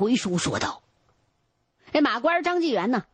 [0.00, 0.82] 回书说道
[1.92, 3.04] ：“这马官张纪元呢，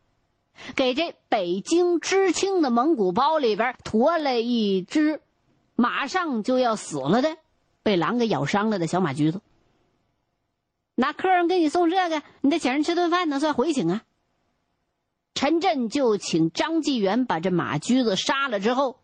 [0.77, 5.21] 给这北京知青的蒙古包里边驮了一只
[5.75, 7.35] 马上就要死了的、
[7.83, 9.41] 被狼给咬伤了的小马驹子。
[10.95, 14.03] 那客人给你送这个，你得请人吃顿饭呢，算回请啊。”
[15.35, 19.01] 陈震就请张纪元把这马驹子杀了之后，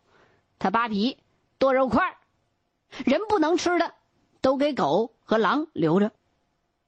[0.58, 1.18] 他扒皮
[1.58, 2.16] 剁肉块
[3.04, 3.92] 人不能吃的
[4.40, 6.12] 都给狗和狼留着，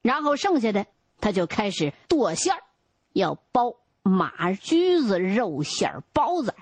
[0.06, 0.86] 然后剩下的
[1.20, 2.62] 他就开始剁馅儿，
[3.12, 3.74] 要包
[4.04, 6.54] 马驹子肉馅儿包子。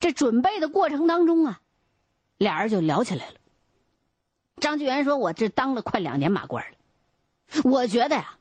[0.00, 1.60] 这准备的过程当中啊，
[2.36, 3.34] 俩人就聊起来了。
[4.56, 6.76] 张继元说：“我这当了快两年马官了，
[7.62, 8.36] 我觉得呀。”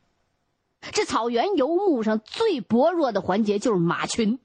[0.92, 4.40] 这草原游牧上最薄弱的环节就是马群。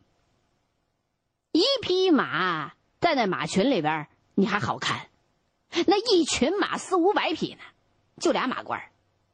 [1.53, 5.09] 一匹马在那马群里边，你还好看；
[5.87, 7.63] 那一群马四五百匹呢，
[8.21, 8.81] 就俩马官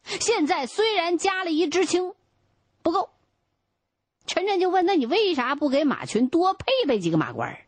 [0.04, 2.14] 现在虽然加了一知青，
[2.82, 3.10] 不够。
[4.26, 7.58] 陈震就问：“那你为啥不给马群多配备几个马官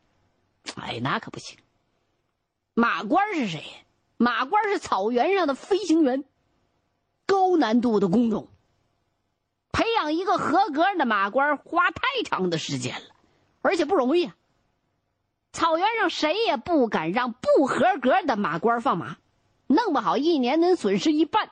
[0.76, 1.58] 哎，那可不行。
[2.74, 3.64] 马官是谁？
[4.16, 6.24] 马官是草原上的飞行员，
[7.26, 8.48] 高难度的工种。
[9.72, 13.14] 培养一个合格的马官花太长的时间了，
[13.62, 14.36] 而且不容易啊。
[15.52, 19.16] 草原上谁也不敢让不合格的马官放马，
[19.72, 21.50] 弄不好一年能损失一半。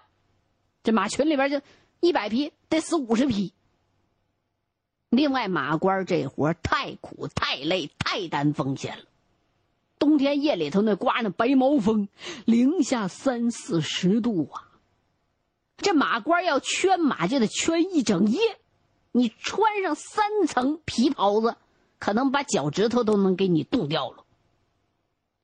[0.83, 1.61] 这马群里边就
[2.01, 3.53] 一百匹得死五十匹。
[5.11, 9.05] 另外，马官这活太苦、太累、太担风险了。
[9.99, 12.09] 冬天夜里头那刮那白毛风，
[12.47, 14.69] 零下三四十度啊。
[15.77, 18.41] 这马官要圈马就得圈一整夜，
[19.13, 21.57] 你穿上三层皮袍子，
[21.99, 24.25] 可能把脚趾头都能给你冻掉了。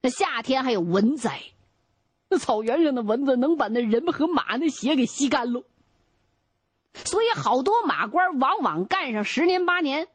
[0.00, 1.42] 那夏天还有蚊灾，
[2.28, 5.64] 那草原上的蚊子能把那人和马那血给吸干喽。
[6.94, 10.08] 所以好多马官往往干上十年八年，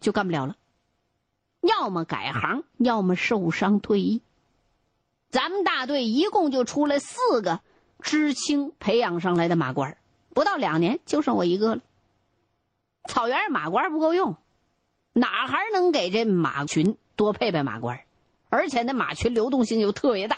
[0.00, 0.56] 就干不了了，
[1.60, 4.22] 要么改行，要么受伤退役。
[5.30, 7.60] 咱们大队一共就出来四个。
[8.00, 9.96] 知青培养上来的马官
[10.34, 11.82] 不到两年就剩我一个了。
[13.08, 14.36] 草原上马官不够用，
[15.14, 18.00] 哪还能给这马群多配备马官
[18.50, 20.36] 而且那马群流动性又特别大，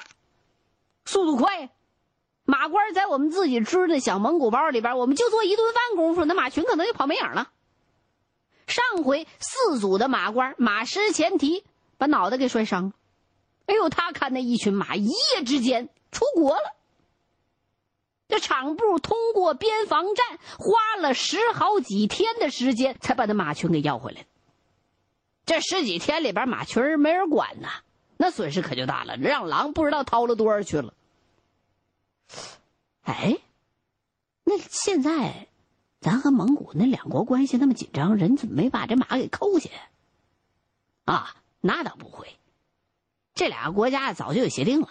[1.06, 1.71] 速度快。
[2.44, 7.50] 马官在我们自己织的小蒙古包里边，我们就做一顿饭功夫，那马群可能就跑没影了。
[8.69, 11.65] 上回四组的马官马失前蹄，
[11.99, 12.93] 把脑袋给摔伤了。
[13.66, 16.77] 哎呦，他看那一群马一夜之间出国了。
[18.28, 24.27] 这场部通过边防站，花了十好几天的时间，才把那马群给要回来。
[25.45, 27.69] 这十几天里边，马群没人管呐，
[28.16, 30.94] 那损失可就大了，让狼不知道掏了多少去了。
[33.03, 33.38] 哎，
[34.44, 35.49] 那现在，
[36.00, 39.71] 咱和蒙古那两国关系那么紧张，人怎么没把这马给扣下？
[41.04, 42.37] 啊，那倒不会，
[43.34, 44.88] 这俩国家早就有协定了，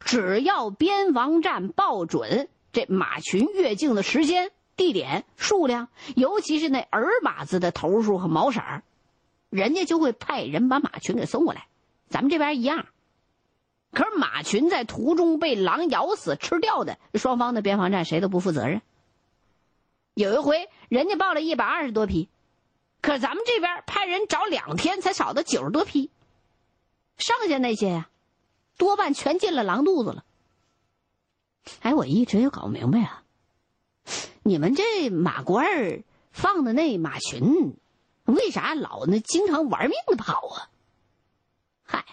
[0.00, 2.48] 只要边防站报准。
[2.70, 8.82] 这马群越境的时间、地点、数量，尤其是那儿马子的头数和毛色儿，
[9.48, 11.66] 人家就会派人把马群给送过来。
[12.08, 12.86] 咱们这边一样。
[13.92, 18.82] 可是马群在途中被狼咬死、吃掉的，双方的边防站谁都不负责任。
[20.14, 22.28] 有一回，人家报了一百二十多匹，
[23.00, 26.10] 可咱们这边派人找两天才找到九十多匹，
[27.16, 28.10] 剩下那些呀，
[28.76, 30.24] 多半全进了狼肚子了。
[31.80, 33.22] 哎，我一直也搞不明白啊！
[34.42, 36.02] 你们这马官儿
[36.32, 37.76] 放的那马群，
[38.24, 40.70] 为啥老那经常玩命的跑啊？
[41.90, 42.04] 嗨，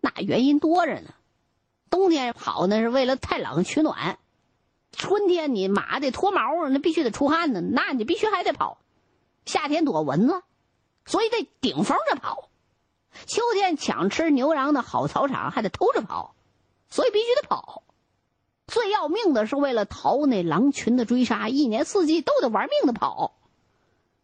[0.00, 1.14] 那原因多着呢。
[1.88, 4.18] 冬天跑那是为了太冷取暖，
[4.92, 8.78] 春天你马得脱毛，那必须得出汗呢，那你必须还得跑。
[9.46, 10.42] 夏天躲蚊子，
[11.06, 12.50] 所以得顶风着跑。
[13.26, 16.34] 秋天抢吃牛羊的好草场，还得偷着跑，
[16.90, 17.82] 所以必须得跑。
[18.66, 23.36] 最要命的是，为了逃那狼群的追杀，一年四季都得玩命的跑。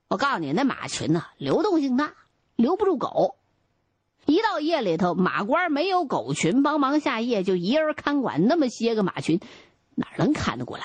[0.09, 2.15] 我告诉你，那马群呐，流动性大，
[2.57, 3.37] 留不住狗。
[4.31, 9.41] 一到夜里头，马官没有狗群帮忙下夜，就一人看管那么些个马群，
[9.97, 10.85] 哪能看得过来？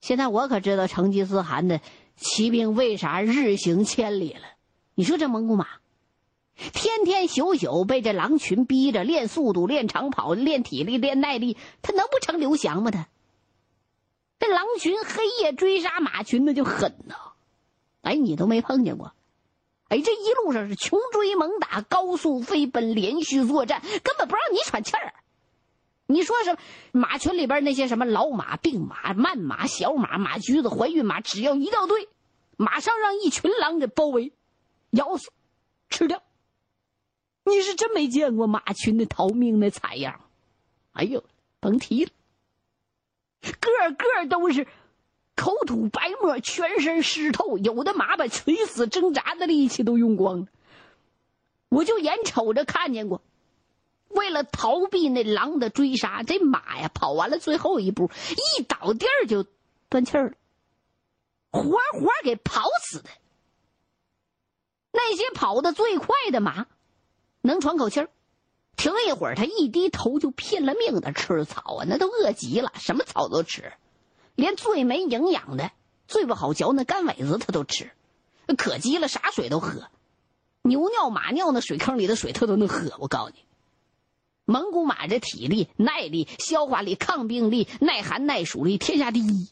[0.00, 1.80] 现在我可知道成吉思汗的
[2.16, 4.40] 骑兵为啥日行千里了。
[4.94, 5.66] 你说这蒙古马？
[6.72, 12.90] 天天宿宿被这狼群逼着练速度、练长跑、练体力、练耐力，他能不成刘翔吗？
[12.90, 13.06] 他
[14.40, 17.14] 这狼群黑夜追杀马群，那就狠呐！
[18.02, 19.12] 哎，你都没碰见过？
[19.88, 25.14] 哎，这一路上是穷追猛打、高速飞奔、连续作战，根本不让你喘气儿。
[26.06, 26.58] 你说什么？
[26.92, 32.08] 马群里边那些什么老马、病马、慢马、小马、马驹子、怀孕马，只要一到队，
[32.56, 34.32] 马上让一群狼给包围，
[34.90, 35.30] 咬死，
[35.90, 36.22] 吃掉。
[37.44, 40.20] 你是真没见过马群的逃命那惨样，
[40.92, 41.24] 哎呦，
[41.60, 42.10] 甭提了，
[43.42, 44.66] 个个都是
[45.38, 50.46] 口吐白沫，全身湿透，有的马把垂死挣扎的力气都用光了。
[51.68, 53.22] 我就眼瞅着看见过。
[54.08, 58.10] 为了逃避那狼的追杀，这马呀跑完了最后一步，
[58.58, 59.46] 一倒地儿就
[59.88, 60.34] 断气儿了，
[61.50, 63.08] 活活给跑死的。
[64.90, 66.66] 那些跑得最快的马，
[67.42, 68.08] 能喘口气儿，
[68.76, 73.74] 停一会儿，他一低头就拼了命的吃草啊，那都饿极了，什么草都吃，
[74.38, 75.72] 连最没营养的、
[76.06, 77.90] 最不好嚼那干苇子他都吃，
[78.56, 79.88] 渴极了啥水都喝，
[80.62, 82.92] 牛尿马尿那水坑里的水他都能喝。
[83.00, 83.44] 我告诉你。
[84.44, 89.48] 蒙古马这体力、耐力、消化力、抗病力、耐寒耐暑力天下第一。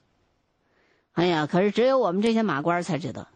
[1.15, 3.27] 哎呀，可是只有我们这些马官才知道，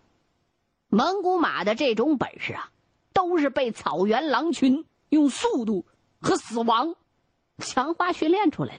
[0.88, 2.70] 蒙古马的这种本事啊，
[3.12, 5.84] 都是被草原狼群用速度
[6.20, 6.94] 和死亡
[7.58, 8.76] 强化训练出来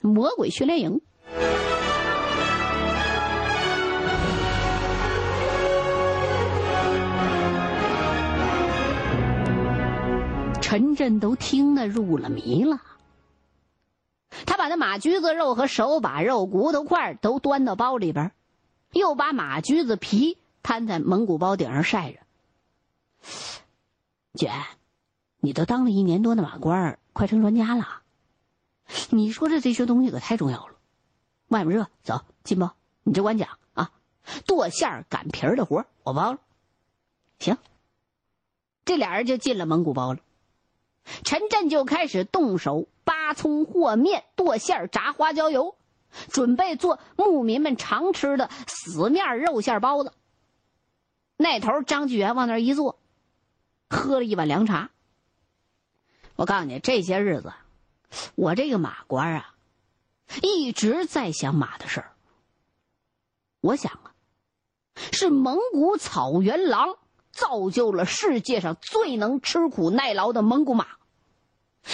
[0.00, 1.00] 的，魔鬼训练营。
[10.76, 12.82] 陈震都听得入了迷了。
[14.44, 18.32] 他把那马驹子肉和手把肉、骨头块都端到包里边，
[18.92, 22.18] 又把马驹子皮摊在蒙古包顶上晒着。
[24.34, 24.52] 姐，
[25.40, 28.02] 你都当了一年多的马官，快成专家了。
[29.08, 30.74] 你说这这些东西可太重要了。
[31.48, 33.92] 外面热，走进包，你只管讲啊。
[34.44, 36.38] 剁馅擀皮的活我包了。
[37.38, 37.56] 行。
[38.84, 40.20] 这俩人就进了蒙古包了。
[41.24, 45.76] 陈震就开始动手扒葱和面、剁馅炸花椒油，
[46.28, 50.12] 准备做牧民们常吃的死面肉馅包子。
[51.36, 52.98] 那头张继元往那儿一坐，
[53.88, 54.90] 喝了一碗凉茶。
[56.34, 57.52] 我告诉你，这些日子，
[58.34, 59.54] 我这个马官啊，
[60.42, 62.12] 一直在想马的事儿。
[63.60, 64.12] 我想啊，
[65.12, 66.98] 是蒙古草原狼。
[67.36, 70.86] 造就了世界上最能吃苦耐劳的蒙古马，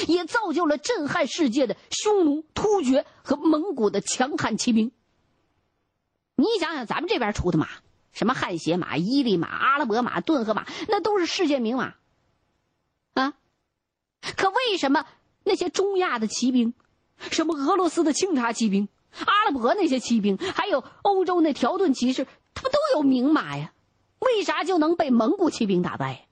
[0.07, 4.93] 也造就了震撼世界的匈奴、突厥和蒙古的强悍骑兵。
[6.37, 7.69] 你想想，咱们这边出的马，
[8.13, 11.95] 什么汗血马、伊犁马、阿拉伯马、顿河马，那都是世界名马
[13.15, 13.35] 啊！
[14.37, 15.05] 可为什么
[15.43, 16.73] 那些中亚的骑兵，
[17.19, 18.89] 什么俄罗斯的清察骑兵、
[19.27, 23.73] 阿拉伯那些骑兵，还有欧洲那条顿骑士，他们都有名马呀？
[24.23, 26.27] 为啥就能被蒙古骑兵打败？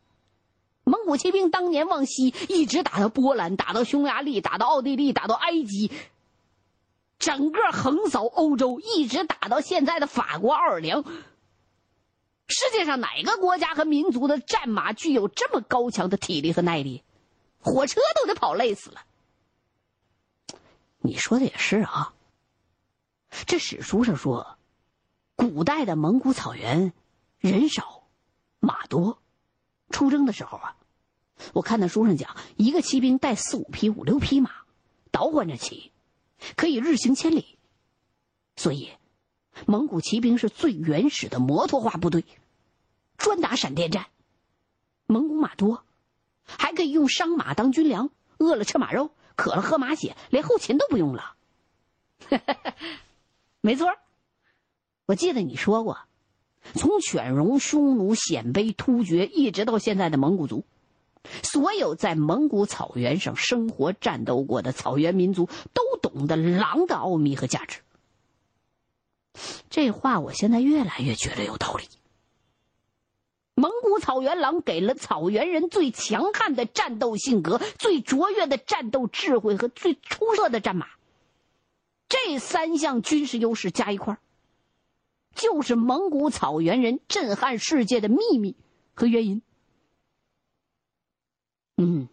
[0.85, 5.91] 蒙古骑兵当年往西一直打到波兰，打到匈牙利，打到奥地利，打到埃及，
[7.19, 11.05] 整个横扫欧洲，一直打到现在的法国奥尔良。
[12.49, 17.03] 世界上哪个国家和民族的战马具有这么高强的体力和耐力？
[17.61, 19.03] 火车都得跑累死了。
[20.99, 22.15] 你说的也是啊。
[23.47, 24.57] 这史书上说，
[25.37, 26.93] 古代的蒙古草原。
[27.41, 28.05] 人少，
[28.61, 29.21] 马多。
[29.91, 30.77] 出征的时候啊，
[31.53, 34.51] 我看那书上讲，一个骑兵带四五匹、五六匹马，
[35.11, 35.91] 倒换着骑，
[36.55, 37.59] 可以日行千里。
[38.57, 38.93] 所以，
[39.67, 42.25] 蒙古骑兵是最原始的摩托化部队，
[43.17, 44.07] 专打闪电战。
[45.07, 45.85] 蒙古马多，
[46.45, 51.37] 还可以用伤马当军粮，饿了吃马肉，渴了喝马血，连后勤都不用了。
[53.61, 53.89] 没错，
[55.07, 55.99] 我记得你说过。
[56.75, 60.65] 从犬戎、匈奴、鲜卑、突厥，一直到现在的蒙古族，
[61.43, 67.81] 所有在蒙古草原上生活、战斗过的草原民族，都懂得狼的奥秘和价值。
[69.69, 71.85] 这话我现在越来越觉得有道理。
[73.55, 80.87] 蒙古草原狼给了草原人最强悍的战斗性格、最卓越的战斗智慧和最出色的战马。
[82.09, 84.19] 这三项军事优势加一块儿。
[85.41, 88.57] 就是蒙古草原人震撼世界的秘密
[88.95, 89.43] 和原因。
[91.77, 92.09] 嗯，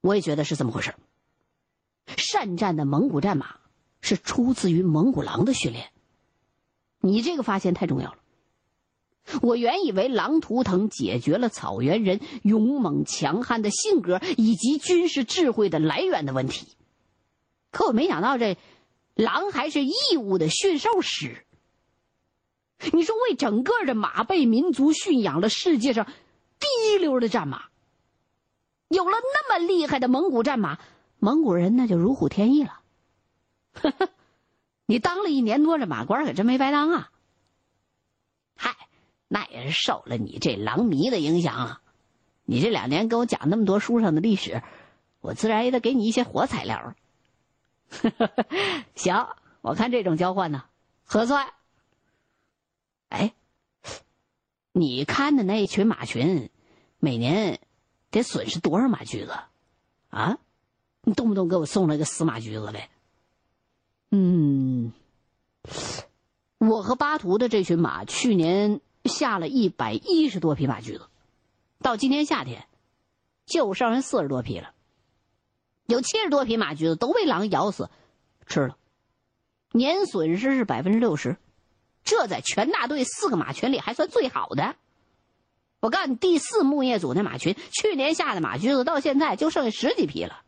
[0.00, 0.94] 我也觉得是这么回事
[2.16, 3.56] 善战的蒙古战马
[4.00, 5.90] 是出自于蒙古狼的训练。
[7.00, 8.18] 你这个发现太重要了。
[9.42, 16.68] 我原以为狼图腾解决了草原人勇猛强悍的性格以及军事智慧的来源的问题，
[17.70, 18.58] 可我没想到这
[19.14, 21.43] 狼还是义务的驯兽师。
[22.92, 26.06] 你说，为整个的马背民族驯养了世界上
[26.58, 27.64] 第一流的战马。
[28.88, 30.78] 有了那么厉害的蒙古战马，
[31.18, 32.80] 蒙古人那就如虎添翼了。
[34.86, 37.10] 你当了一年多这马官，可真没白当啊！
[38.56, 38.76] 嗨，
[39.28, 41.80] 那也是受了你这狼迷的影响啊！
[42.44, 44.62] 你这两年跟我讲那么多书上的历史，
[45.20, 46.94] 我自然也得给你一些活材料。
[48.94, 49.26] 行，
[49.62, 50.64] 我看这种交换呢，
[51.04, 51.48] 合算。
[53.14, 53.32] 哎，
[54.72, 56.50] 你看的那群马群，
[56.98, 57.60] 每年
[58.10, 59.32] 得损失多少马驹子？
[60.08, 60.38] 啊，
[61.02, 62.90] 你动不动给我送来个死马驹子来？
[64.10, 64.92] 嗯，
[66.58, 71.08] 我和巴图的这群马去年下了一百一十多匹马驹子，
[71.78, 72.66] 到今年夏天，
[73.46, 74.74] 就剩下四十多匹了。
[75.86, 77.90] 有七十多匹马驹子都被狼咬死，
[78.48, 78.76] 吃了，
[79.70, 81.36] 年损失是百分之六十，
[82.04, 84.76] 这在全大队四个马群里还算最好的。
[85.80, 90.42] 我告诉你，第四牧业组那马群去年下的马驹子到现在就剩下十几匹了，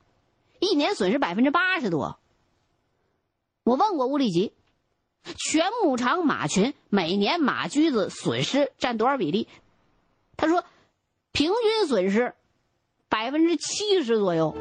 [0.60, 2.18] 一年损失百分之八十多。
[3.64, 4.52] 我问过乌力吉，
[5.24, 9.48] 全牧场马群每年马驹子损失占多少比例？
[10.36, 10.64] 他说，
[11.32, 12.34] 平均损失
[13.08, 14.56] 百分之七十左右。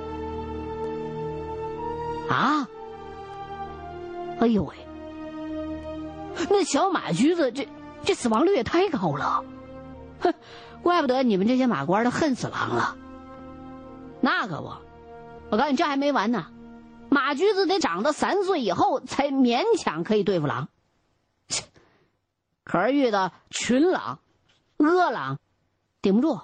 [2.29, 2.67] 啊！
[4.39, 4.75] 哎呦喂，
[6.49, 7.67] 那小马驹子这
[8.03, 9.43] 这死亡率也太高了，
[10.19, 10.33] 哼，
[10.83, 12.97] 怪不得你们这些马官都恨死狼了。
[14.21, 14.71] 那可不，
[15.49, 16.47] 我告诉你，这还没完呢。
[17.09, 20.69] 马驹子得长到三岁以后才勉强可以对付狼，
[22.63, 24.19] 可是遇到群狼、
[24.77, 25.39] 恶狼，
[26.01, 26.39] 顶不住。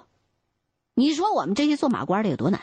[0.94, 2.60] 你说我们这些做马官的有多难？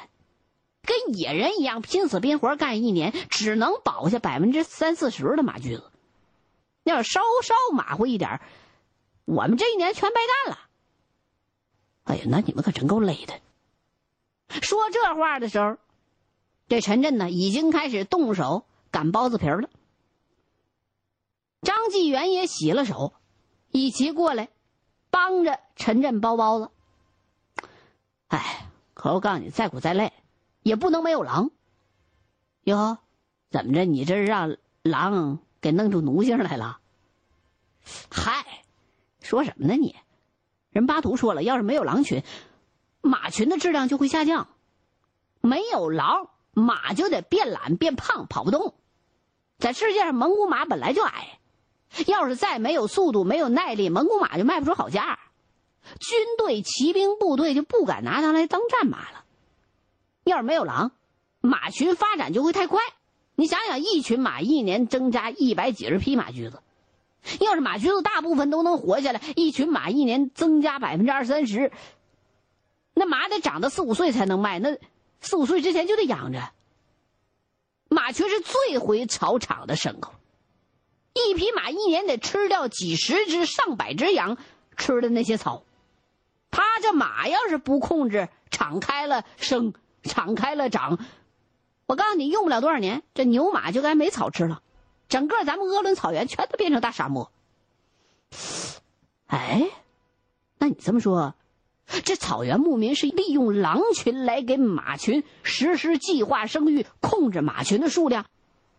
[0.82, 5.84] 跟野人一样拼死拼活干一年，只能保下百分之三四十的马驹子。
[6.90, 8.42] 要稍稍马虎一点，
[9.26, 10.60] 我们这一年全白干了。
[12.04, 13.40] 哎呀，那你们可真够累的。
[14.62, 15.78] 说这话的时候。
[16.68, 19.72] 这陈震呢，已经开始动手擀包子皮了。
[21.64, 23.12] 张继元也洗了手，
[23.72, 24.50] 一起过来，
[25.10, 26.70] 帮着陈震包包子。
[28.28, 30.14] 哎，可我告诉你，再苦再累，
[30.62, 31.50] 也不能没有狼。
[32.66, 33.00] 哟，
[33.50, 33.84] 怎么着？
[33.86, 36.79] 你这是让狼给弄出奴性来了？
[38.10, 38.64] 嗨，
[39.22, 39.96] 说什么呢你？
[40.72, 42.24] 人巴图说了，要是没有狼群，
[43.02, 44.48] 马群的质量就会下降。
[45.42, 46.30] 没有狼。
[46.52, 48.74] 马就得变懒变胖，跑不动。
[49.60, 51.40] 在世界上，蒙古马本来就矮，
[52.08, 55.20] 要是再没有速度、没有耐力，蒙古马就卖不出好价。
[56.00, 59.24] 军队、骑兵部队就不敢拿它来当战马了。
[60.26, 60.92] 要是没有狼，
[61.40, 62.82] 马群发展就会太快。
[63.36, 66.62] 你想想，一群马一年增加一百几十匹马驹子，
[67.40, 71.72] 要是马驹子大部分都能活下来，一群马一年增加百分之二三十，
[72.94, 74.60] 那马得长到四五岁才能卖。
[74.60, 74.78] 那。
[75.22, 76.54] 四五岁之前就得养着。
[77.90, 80.14] 马群是最会草场的牲口，
[81.14, 84.38] 一匹马一年得吃掉几十只、上百只羊
[84.78, 85.66] 吃的那些草。
[86.52, 89.74] 他这马要是不控制，敞开了生，
[90.04, 90.98] 敞开了长，
[91.86, 94.62] 我告诉你，用不了多少年，这牛马就该没草吃了，
[95.10, 97.32] 整个咱们鄂伦草原全都变成大沙漠。
[99.28, 99.70] 哎，
[100.58, 101.34] 那你这么说？
[102.06, 108.28] 这草原牧民是利用狼群来给马群实施计划生育，控制马群的数量，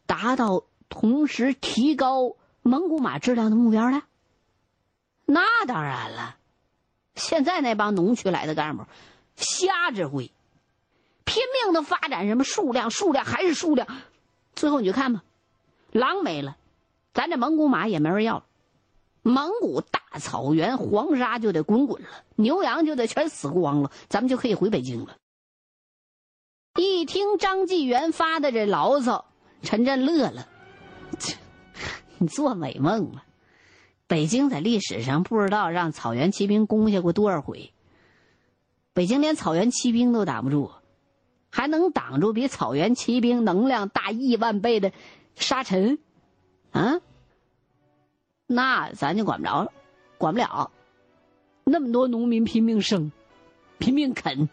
[0.07, 4.03] 达到同时提高蒙古马质量的目标呢。
[5.27, 6.37] 那当然了，
[7.17, 8.85] 现在那帮农区来的干部，
[9.35, 10.31] 瞎指挥，
[11.25, 13.89] 拼命的发展什么数量，数量还是数量，
[14.55, 15.25] 最后你就看吧，
[15.93, 16.57] 狼没了，
[17.13, 18.45] 咱这蒙古马也没人要了。
[19.23, 25.17] 蒙古大草原黄沙就得滚滚了，牛羊就得全死光了，咱们就可以回北京了。
[26.77, 29.27] 一听张纪元发的这牢骚，
[29.63, 30.49] 陈震乐了
[32.19, 33.25] ：“你做美梦了！
[34.07, 37.73] 北京在历史上不知道让草原骑兵攻下过多少回，
[38.93, 40.71] 北京连草原骑兵都挡不住，
[41.51, 44.93] 还能挡住比草原骑兵能量大亿万倍的
[45.37, 45.99] 沙尘？
[46.73, 47.01] 啊？”
[48.47, 49.73] 那咱就管不着了，
[50.19, 50.71] 管不了。
[51.65, 53.13] 那么多农民拼命生，
[53.79, 54.49] 拼命啃，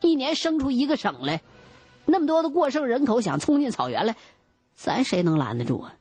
[0.00, 1.42] 一年生出一个省来，
[2.04, 4.16] 那么多的过剩人口想冲进草原来，
[4.76, 5.96] 咱谁能拦得住啊？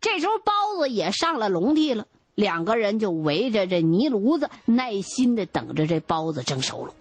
[0.00, 6.94] 这时候包子也上了笼屉了，两个人就围着这泥炉子，耐心的等着这包子蒸熟了。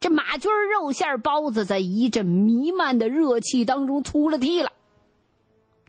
[0.00, 4.72] 这马军肉馅包子在一阵弥漫的热气当中出了屉了。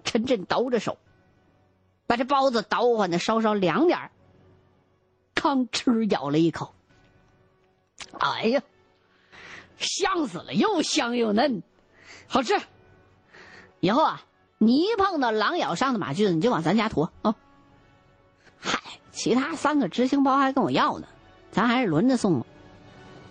[0.04, 0.98] 陈震抖着手。
[2.08, 4.12] 把这包子捣换的稍稍凉点儿，
[5.34, 6.74] 吭哧咬了一口。
[8.20, 8.62] 哎呀，
[9.78, 11.64] 香死了，又香又嫩，
[12.28, 12.60] 好吃。
[13.80, 14.24] 以后啊，
[14.58, 17.34] 你一碰到狼咬伤的马驹子，你就往咱家驮啊。
[18.60, 18.78] 嗨，
[19.14, 21.08] 其他三个执行包还跟我要呢，
[21.52, 22.46] 咱还是轮着送吧。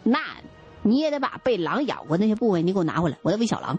[0.02, 0.18] 那
[0.82, 3.78] 你也得把被狼咬过那些部位你给我拿回来，我要喂小狼。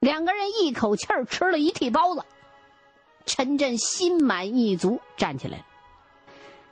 [0.00, 2.24] 两个人一口气儿吃了一屉包子，
[3.24, 5.64] 陈震心满意足站起来了。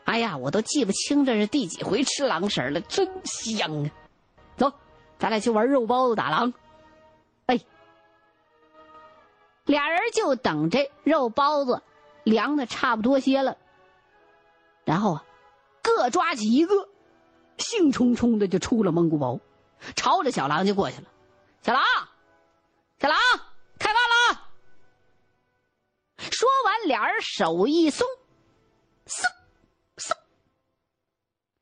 [0.05, 3.91] 哎呀，我都记不清这是第几回吃狼食了，真香啊！
[4.57, 4.73] 走，
[5.19, 6.53] 咱俩去玩肉包子打狼。
[7.47, 7.61] 哎，
[9.67, 11.83] 俩人就等这肉包子
[12.25, 13.57] 凉的差不多些了，
[14.85, 15.25] 然后啊，
[15.83, 16.89] 各抓起一个，
[17.61, 19.39] 兴冲冲的就出了蒙古包，
[19.95, 21.05] 朝着小狼就过去了。
[21.63, 21.83] 小狼。
[22.99, 23.19] 小狼，
[23.79, 24.43] 开饭了！
[26.19, 28.07] 说完，俩人手一松，
[29.07, 29.25] 嗖
[29.97, 30.15] 嗖，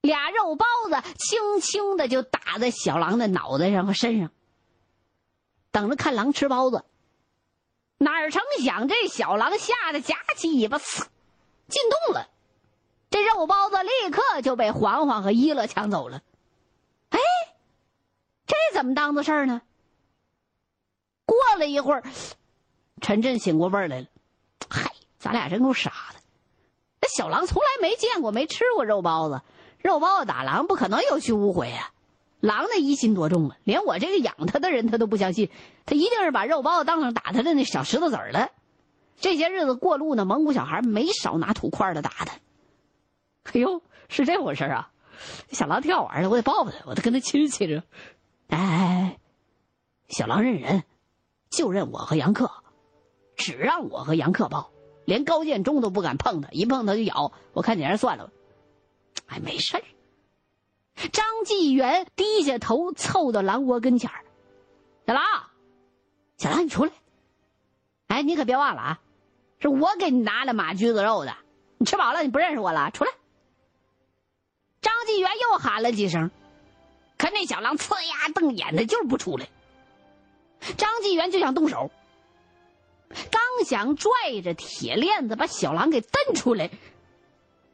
[0.00, 4.32] 俩肉包子轻轻的就打在小狼的脑袋上和身上。
[5.70, 6.84] 等着看狼吃包子，
[7.98, 11.06] 哪成想这小狼吓得夹起尾巴，嗖，
[11.68, 12.28] 进洞了。
[13.10, 16.20] 这肉包子立刻就被黄黄和一乐抢走了。
[17.10, 17.18] 哎，
[18.46, 19.62] 这怎么当的事儿呢？
[21.24, 22.02] 过了一会儿，
[23.00, 24.06] 陈震醒过味儿来了。
[24.68, 26.20] 嗨，咱俩真够傻的。
[27.00, 29.42] 那小狼从来没见过、没吃过肉包子，
[29.78, 31.90] 肉包子打狼不可能有去无回啊！
[32.40, 33.56] 狼那疑心多重啊！
[33.64, 35.50] 连我这个养它的人他都不相信，
[35.86, 38.50] 他一定是把肉包子当成打他的那小石头子儿了。
[39.20, 42.38] 这些日子过路呢，蒙古小孩没少拿土块的打他。
[43.54, 44.90] 哎呦，是这回事啊！
[45.50, 47.82] 小狼挺好玩的，我得抱抱他，我得跟他亲亲着。
[48.48, 49.18] 哎，
[50.08, 50.84] 小狼认人。
[51.50, 52.50] 就认我和杨克，
[53.34, 54.70] 只让我和杨克抱，
[55.06, 57.32] 连高建中都不敢碰他，一碰他就咬。
[57.54, 58.32] 我看你还是算了吧。
[59.28, 59.82] 哎，没事儿。
[61.10, 64.26] 张纪元低下头凑到狼窝跟前儿
[65.08, 65.24] ：“小狼，
[66.36, 66.92] 小狼，你出来！
[68.08, 69.00] 哎，你可别忘了啊，
[69.58, 71.34] 是我给你拿了马驹子肉的。
[71.78, 72.90] 你吃饱了，你不认识我了？
[72.90, 73.10] 出来！”
[74.80, 76.30] 张继元又喊了几声，
[77.16, 79.48] 可那小狼呲牙瞪眼的，就是不出来。
[80.76, 81.90] 张继元就想动手，
[83.08, 84.10] 刚想拽
[84.42, 86.70] 着铁链子把小狼给蹬出来，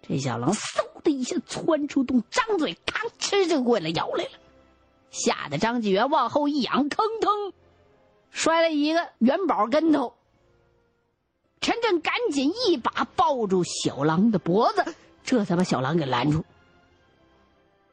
[0.07, 4.31] 这小狼嗖的一下窜出洞，张嘴吭哧就过来咬来了，
[5.11, 7.53] 吓得张继元往后一仰，腾腾
[8.31, 10.15] 摔了一个元宝跟头。
[11.61, 16.45] 陈震赶紧一把抱住小狼的脖子，这才把小狼给拦住，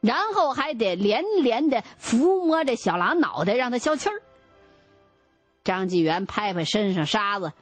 [0.02, 4.20] 然后还得连连的抚摸着小狼脑袋，让它消气儿。
[5.64, 7.52] 张纪元拍拍身上沙子，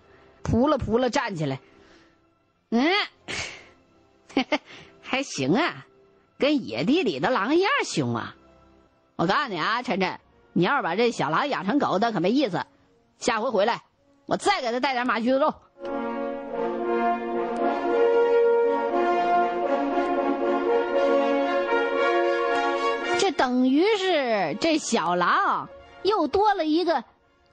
[0.43, 1.61] 扑了扑了，站起来。
[2.71, 2.91] 嗯，
[5.03, 5.87] 还行啊，
[6.39, 8.35] 跟野地里的狼一样凶啊！
[9.17, 10.19] 我告诉你啊，晨晨，
[10.55, 12.65] 你要是把这小狼养成狗，那可没意思。
[13.19, 13.83] 下回回来，
[14.25, 15.55] 我再给他带点马驹子肉。
[23.41, 25.71] 等于是这小狼
[26.03, 27.05] 又多了一个。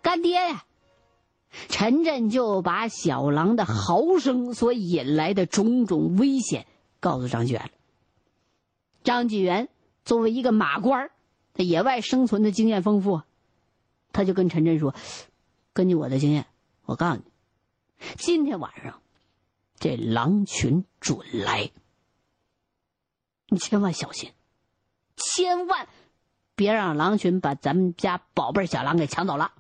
[0.02, 0.65] 干爹呀！
[1.69, 6.67] 陈震就把小狼的嚎声所引来的种种危险
[7.00, 7.71] 告诉张继元。
[9.06, 9.69] 张继元
[10.04, 11.10] 作为一个马官
[11.54, 13.21] 在野外生存的经验丰富，
[14.12, 14.93] 他就跟陈震说
[15.71, 16.47] ：“根据我的经验，
[16.84, 17.23] 我告诉你，
[18.17, 19.02] 今天晚上
[19.80, 21.71] 这狼群准来，
[23.47, 24.32] 你千万小心，
[25.38, 25.88] 千万
[26.56, 29.52] 别让狼群把咱们家宝贝小狼给抢走了。”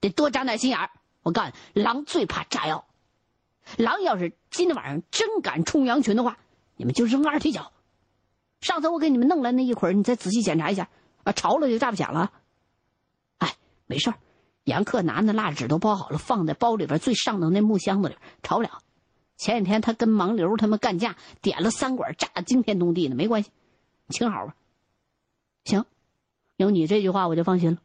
[0.00, 0.90] 得多长点心眼儿！
[1.22, 2.84] 我告诉你，狼最怕炸药。
[3.78, 6.36] 狼要是今天晚上真敢冲羊群的话，
[6.76, 7.72] 你们就扔二踢脚。
[8.60, 10.90] 上次我给你们弄来那一捆，你再仔细检查一下，
[11.24, 12.30] 啊，潮了就炸不响了。
[13.38, 14.18] 哎，没事儿，
[14.64, 18.82] 杨克拿那蜡纸都包好了，放在包里边最上头那木箱子里，潮不了。
[19.38, 23.50] 前几天他跟盲流他们干架，点了三管，炸得惊天动地的，没关系，
[24.10, 24.54] 请好吧。
[25.68, 25.84] 行，
[26.56, 27.78] 有你这句话我就放心了。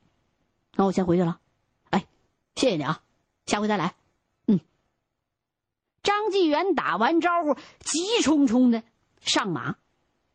[0.76, 1.42] 那我先回去了。
[1.90, 2.08] 哎
[2.56, 3.04] 谢谢你啊，
[3.46, 3.94] 下回再来。
[4.48, 4.62] 嗯。
[6.02, 8.84] 张纪元打完招呼，急冲冲的
[9.20, 9.76] 上马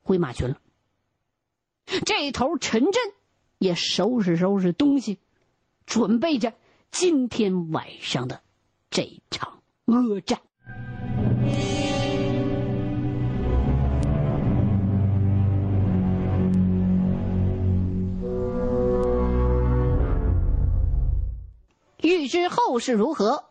[0.02, 0.60] 回马群了。
[2.04, 3.02] 这头陈震
[3.56, 5.18] 也收拾收拾东西，
[5.86, 6.52] 准备着
[6.90, 8.42] 今天晚上的
[8.90, 10.42] 这场恶战。
[22.08, 23.44] 欲知后事如何，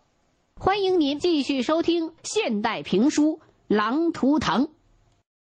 [0.60, 3.34] 欢迎您继续收听现代评书
[3.67, 4.65] 《狼图腾》。